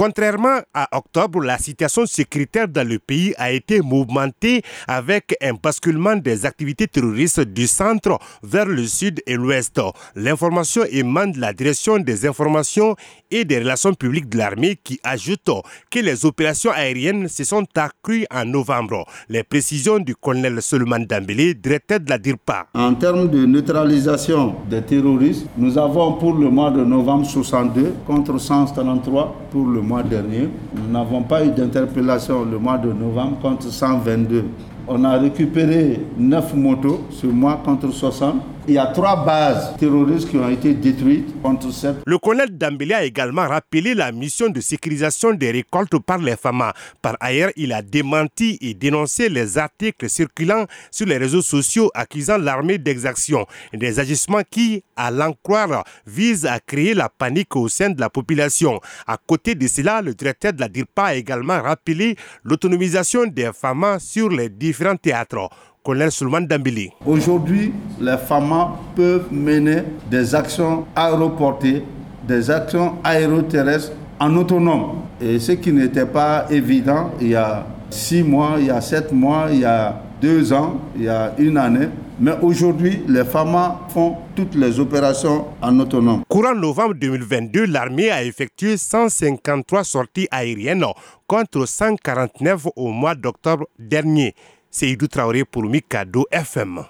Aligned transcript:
Contrairement 0.00 0.60
à 0.72 0.96
octobre, 0.96 1.42
la 1.42 1.58
situation 1.58 2.06
sécuritaire 2.06 2.66
dans 2.66 2.88
le 2.88 2.98
pays 2.98 3.34
a 3.36 3.52
été 3.52 3.82
mouvementée 3.82 4.62
avec 4.88 5.36
un 5.42 5.52
basculement 5.52 6.16
des 6.16 6.46
activités 6.46 6.86
terroristes 6.88 7.40
du 7.40 7.66
centre 7.66 8.18
vers 8.42 8.64
le 8.64 8.86
sud 8.86 9.20
et 9.26 9.34
l'ouest. 9.34 9.78
L'information 10.16 10.84
émane 10.90 11.32
de 11.32 11.40
la 11.40 11.52
direction 11.52 11.98
des 11.98 12.26
informations 12.26 12.96
et 13.30 13.44
des 13.44 13.58
relations 13.58 13.92
publiques 13.92 14.30
de 14.30 14.38
l'armée 14.38 14.78
qui 14.82 14.98
ajoute 15.04 15.50
que 15.90 15.98
les 15.98 16.24
opérations 16.24 16.70
aériennes 16.70 17.28
se 17.28 17.44
sont 17.44 17.66
accrues 17.76 18.24
en 18.34 18.46
novembre. 18.46 19.04
Les 19.28 19.42
précisions 19.42 19.98
du 19.98 20.16
colonel 20.16 20.62
Suleiman 20.62 21.00
Dambélé, 21.00 21.52
directeur 21.52 22.00
de 22.00 22.08
la 22.08 22.16
DIRPA. 22.16 22.68
En 22.72 22.94
termes 22.94 23.28
de 23.28 23.44
neutralisation 23.44 24.54
des 24.70 24.80
terroristes, 24.80 25.44
nous 25.58 25.76
avons 25.76 26.14
pour 26.14 26.32
le 26.32 26.48
mois 26.48 26.70
de 26.70 26.82
novembre 26.82 27.26
62 27.26 27.96
contre 28.06 28.38
133 28.38 29.36
pour 29.50 29.66
le 29.66 29.89
mois 29.90 30.02
dernier. 30.04 30.48
Nous 30.76 30.92
n'avons 30.92 31.22
pas 31.22 31.44
eu 31.44 31.50
d'interpellation 31.50 32.44
le 32.44 32.58
mois 32.58 32.78
de 32.78 32.92
novembre 32.92 33.38
contre 33.42 33.64
122. 33.64 34.44
On 34.86 35.02
a 35.04 35.18
récupéré 35.18 36.00
9 36.16 36.54
motos 36.54 37.00
ce 37.10 37.26
mois 37.26 37.60
contre 37.64 37.90
60. 37.90 38.36
Il 38.70 38.74
y 38.74 38.78
a 38.78 38.86
trois 38.86 39.24
bases 39.24 39.76
terroristes 39.78 40.30
qui 40.30 40.36
ont 40.36 40.48
été 40.48 40.74
détruites 40.74 41.42
contre 41.42 41.72
7. 41.72 41.96
Le 42.06 42.18
colonel 42.18 42.56
Dambélé 42.56 42.94
a 42.94 43.02
également 43.02 43.48
rappelé 43.48 43.94
la 43.94 44.12
mission 44.12 44.48
de 44.48 44.60
sécurisation 44.60 45.32
des 45.34 45.50
récoltes 45.50 45.98
par 45.98 46.18
les 46.18 46.36
FAMA. 46.36 46.72
Par 47.02 47.16
ailleurs, 47.18 47.50
il 47.56 47.72
a 47.72 47.82
démenti 47.82 48.58
et 48.60 48.74
dénoncé 48.74 49.28
les 49.28 49.58
articles 49.58 50.08
circulant 50.08 50.66
sur 50.92 51.06
les 51.06 51.16
réseaux 51.16 51.42
sociaux 51.42 51.90
accusant 51.94 52.38
l'armée 52.38 52.78
d'exaction. 52.78 53.44
Des 53.72 53.98
agissements 53.98 54.42
qui, 54.48 54.84
à 54.94 55.10
l'en 55.10 55.32
croire, 55.42 55.82
visent 56.06 56.46
à 56.46 56.60
créer 56.60 56.94
la 56.94 57.08
panique 57.08 57.56
au 57.56 57.66
sein 57.68 57.90
de 57.90 58.00
la 58.00 58.08
population. 58.08 58.78
À 59.08 59.16
côté 59.16 59.56
de 59.56 59.66
cela, 59.66 60.00
le 60.00 60.14
directeur 60.14 60.52
de 60.52 60.60
la 60.60 60.68
DIRPA 60.68 61.06
a 61.06 61.14
également 61.16 61.60
rappelé 61.60 62.14
l'autonomisation 62.44 63.26
des 63.26 63.50
FAMA 63.52 63.98
sur 63.98 64.28
les 64.28 64.48
différents 64.48 64.94
théâtres. 64.94 65.50
Colonel 65.82 66.10
Sulman 66.10 66.42
Dambili. 66.42 66.90
Aujourd'hui, 67.06 67.72
les 68.00 68.16
FAMA 68.18 68.76
peuvent 68.94 69.32
mener 69.32 69.82
des 70.10 70.34
actions 70.34 70.84
aéroportées, 70.94 71.82
des 72.28 72.50
actions 72.50 72.96
aéroterrestres 73.02 73.92
en 74.18 74.36
autonome. 74.36 75.00
Et 75.20 75.38
ce 75.38 75.52
qui 75.52 75.72
n'était 75.72 76.06
pas 76.06 76.46
évident 76.50 77.12
il 77.20 77.28
y 77.28 77.34
a 77.34 77.66
six 77.88 78.22
mois, 78.22 78.56
il 78.58 78.66
y 78.66 78.70
a 78.70 78.80
sept 78.80 79.10
mois, 79.12 79.48
il 79.50 79.60
y 79.60 79.64
a 79.64 80.02
deux 80.20 80.52
ans, 80.52 80.78
il 80.96 81.04
y 81.04 81.08
a 81.08 81.32
une 81.38 81.56
année. 81.56 81.88
Mais 82.22 82.32
aujourd'hui, 82.42 83.02
les 83.08 83.24
FAMA 83.24 83.80
font 83.88 84.16
toutes 84.36 84.54
les 84.54 84.78
opérations 84.78 85.46
en 85.62 85.80
autonome. 85.80 86.22
Courant 86.28 86.54
novembre 86.54 86.94
2022, 86.94 87.64
l'armée 87.64 88.10
a 88.10 88.22
effectué 88.22 88.76
153 88.76 89.84
sorties 89.84 90.28
aériennes 90.30 90.84
contre 91.26 91.64
149 91.66 92.66
au 92.76 92.88
mois 92.90 93.14
d'octobre 93.14 93.66
dernier. 93.78 94.34
Seydou 94.70 95.08
Traoré 95.08 95.44
pour 95.44 95.64
Mikado 95.64 96.26
FM. 96.30 96.84